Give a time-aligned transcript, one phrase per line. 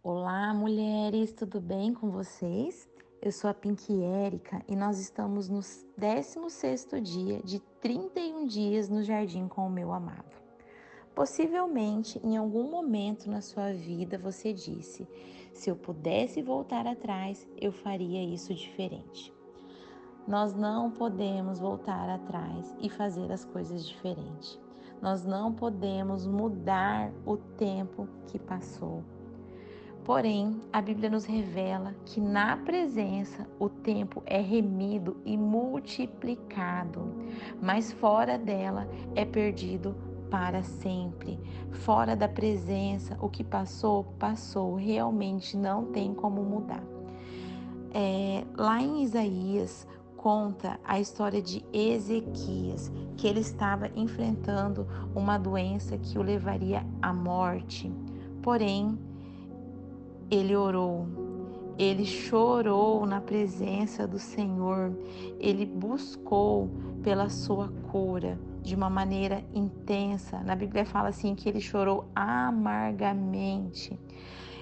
[0.00, 2.88] Olá, mulheres, tudo bem com vocês?
[3.20, 9.02] Eu sou a Pink Érica e nós estamos no 16º dia de 31 dias no
[9.02, 10.36] jardim com o meu amado.
[11.16, 15.04] Possivelmente, em algum momento na sua vida você disse:
[15.52, 19.34] "Se eu pudesse voltar atrás, eu faria isso diferente".
[20.28, 24.60] Nós não podemos voltar atrás e fazer as coisas diferentes.
[25.02, 29.02] Nós não podemos mudar o tempo que passou
[30.08, 37.14] Porém, a Bíblia nos revela que na presença o tempo é remido e multiplicado,
[37.60, 39.94] mas fora dela é perdido
[40.30, 41.38] para sempre.
[41.72, 46.82] Fora da presença, o que passou, passou, realmente não tem como mudar.
[47.92, 55.98] É, lá em Isaías, conta a história de Ezequias, que ele estava enfrentando uma doença
[55.98, 57.92] que o levaria à morte.
[58.40, 58.98] Porém,
[60.30, 61.06] ele orou,
[61.78, 64.92] ele chorou na presença do Senhor,
[65.38, 66.68] ele buscou
[67.02, 70.40] pela sua cura de uma maneira intensa.
[70.40, 73.98] Na Bíblia fala assim que ele chorou amargamente.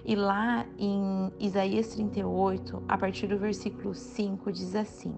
[0.05, 5.17] E lá em Isaías 38, a partir do versículo 5, diz assim: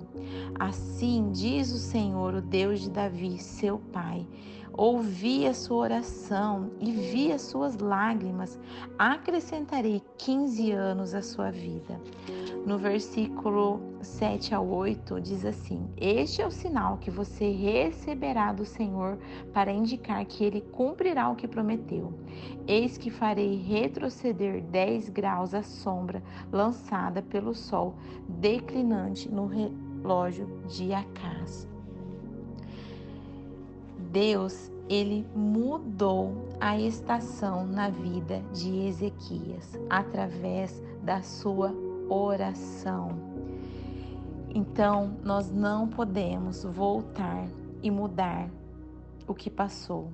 [0.59, 4.27] Assim diz o Senhor, o Deus de Davi, seu pai
[4.73, 8.59] ouvi a sua oração e vi as suas lágrimas,
[8.99, 12.01] acrescentarei 15 anos à sua vida.
[12.67, 18.65] No versículo 7 a 8 diz assim: Este é o sinal que você receberá do
[18.65, 19.19] Senhor
[19.53, 22.13] para indicar que ele cumprirá o que prometeu.
[22.67, 27.95] Eis que farei retroceder 10 graus a sombra lançada pelo sol
[28.29, 31.78] declinante no relógio de Acás.
[34.11, 41.75] Deus, ele mudou a estação na vida de Ezequias através da sua
[42.09, 43.11] oração.
[44.49, 47.47] Então, nós não podemos voltar
[47.83, 48.49] e mudar
[49.27, 50.11] o que passou.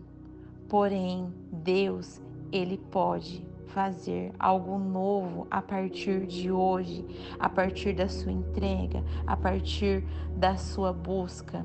[0.69, 7.05] Porém, Deus, ele pode fazer algo novo a partir de hoje,
[7.39, 10.05] a partir da sua entrega, a partir
[10.37, 11.65] da sua busca.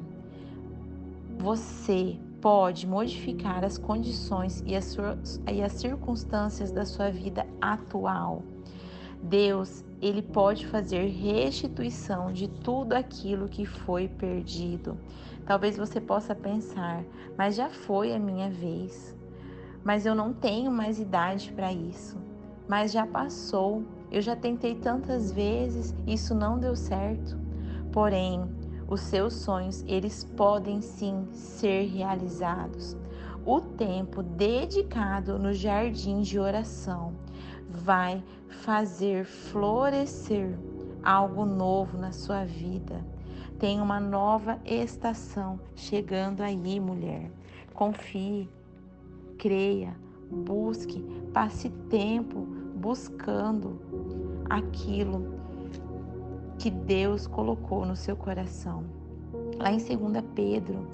[1.39, 4.97] Você pode modificar as condições e as,
[5.49, 8.43] e as circunstâncias da sua vida atual.
[9.23, 14.97] Deus, ele pode fazer restituição de tudo aquilo que foi perdido.
[15.45, 17.05] Talvez você possa pensar,
[17.37, 19.15] mas já foi a minha vez.
[19.81, 22.17] Mas eu não tenho mais idade para isso.
[22.67, 23.83] Mas já passou.
[24.11, 27.37] Eu já tentei tantas vezes, isso não deu certo.
[27.93, 28.58] Porém,
[28.89, 32.97] os seus sonhos, eles podem sim ser realizados.
[33.45, 37.13] O tempo dedicado no jardim de oração
[37.69, 40.57] vai fazer florescer
[41.03, 43.05] algo novo na sua vida.
[43.59, 47.31] Tem uma nova estação chegando aí, mulher.
[47.73, 48.49] Confie,
[49.37, 49.95] creia,
[50.31, 51.01] busque,
[51.33, 52.39] passe tempo
[52.75, 53.79] buscando
[54.49, 55.38] aquilo
[56.59, 58.83] que Deus colocou no seu coração.
[59.57, 60.85] Lá em 2 Pedro,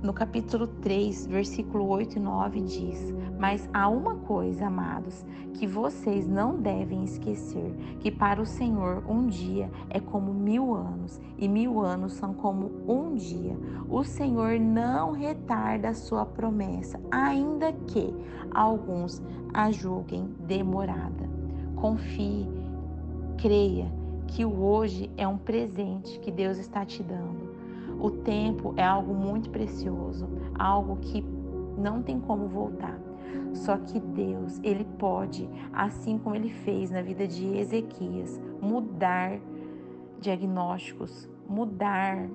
[0.00, 6.28] no capítulo 3, versículo 8 e 9 diz: Mas há uma coisa, amados, que vocês
[6.28, 11.80] não devem esquecer: que para o Senhor um dia é como mil anos, e mil
[11.80, 13.58] anos são como um dia.
[13.88, 18.14] O Senhor não retarda a sua promessa, ainda que
[18.52, 19.20] alguns
[19.52, 21.28] a julguem demorada.
[21.74, 22.46] Confie,
[23.36, 27.54] creia que o hoje é um presente que Deus está te dando.
[28.00, 31.24] O tempo é algo muito precioso, algo que
[31.78, 32.98] não tem como voltar.
[33.52, 39.38] Só que Deus, ele pode, assim como ele fez na vida de Ezequias, mudar
[40.20, 42.28] diagnósticos, mudar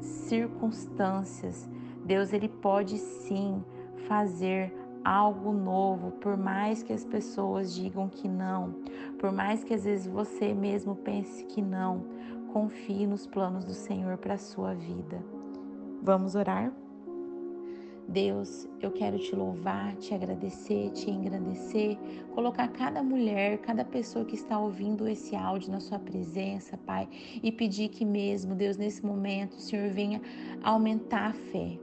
[0.00, 1.68] circunstâncias.
[2.04, 3.62] Deus ele pode sim
[4.08, 4.72] fazer
[5.06, 8.74] algo novo, por mais que as pessoas digam que não,
[9.20, 12.04] por mais que às vezes você mesmo pense que não,
[12.52, 15.22] confie nos planos do Senhor para a sua vida.
[16.02, 16.72] Vamos orar?
[18.08, 21.96] Deus, eu quero te louvar, te agradecer, te engrandecer,
[22.34, 27.08] colocar cada mulher, cada pessoa que está ouvindo esse áudio na sua presença, Pai,
[27.42, 30.20] e pedir que mesmo, Deus, nesse momento, o Senhor venha
[30.62, 31.78] aumentar a fé,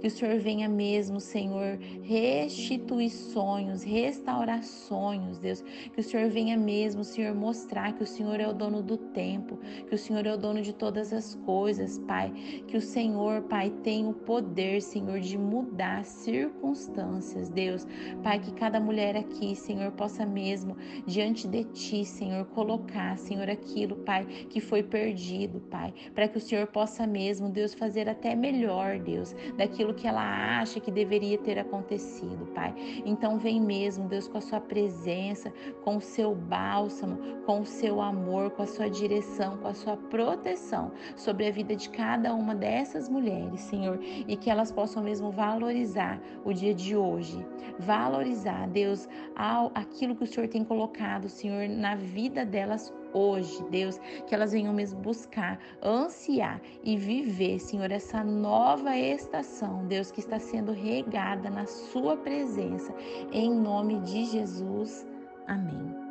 [0.00, 5.62] Que o Senhor venha mesmo, Senhor, restituir sonhos, restaurar sonhos, Deus.
[5.92, 9.58] Que o Senhor venha mesmo, Senhor, mostrar que o Senhor é o dono do tempo,
[9.88, 12.30] que o Senhor é o dono de todas as coisas, Pai.
[12.66, 17.86] Que o Senhor, Pai, tem o poder, Senhor, de mudar circunstâncias, Deus.
[18.22, 20.76] Pai, que cada mulher aqui, Senhor, possa mesmo,
[21.06, 25.92] diante de Ti, Senhor, colocar, Senhor, aquilo, Pai, que foi perdido, Pai.
[26.14, 29.34] Para que o Senhor possa mesmo, Deus, fazer até melhor, Deus,
[29.68, 32.74] daquilo aquilo que ela acha que deveria ter acontecido, Pai.
[33.04, 35.52] Então vem mesmo, Deus, com a sua presença,
[35.84, 39.96] com o seu bálsamo, com o seu amor, com a sua direção, com a sua
[39.96, 45.30] proteção sobre a vida de cada uma dessas mulheres, Senhor, e que elas possam mesmo
[45.30, 47.44] valorizar o dia de hoje,
[47.78, 49.08] valorizar, Deus,
[49.74, 54.72] aquilo que o Senhor tem colocado, Senhor, na vida delas hoje, Deus, que elas venham
[54.72, 61.66] mesmo buscar, ansiar e viver, Senhor, essa nova estação, Deus, que está sendo regada na
[61.66, 62.94] Sua presença.
[63.32, 65.06] Em nome de Jesus.
[65.46, 66.07] Amém.